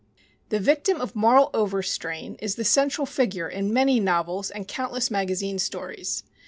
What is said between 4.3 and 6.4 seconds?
and countless magazine stories.